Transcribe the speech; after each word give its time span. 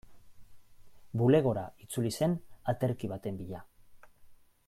Bulegora 1.21 1.65
itzuli 1.85 2.13
zen 2.19 2.35
aterki 2.75 3.13
baten 3.13 3.39
bila. 3.43 3.61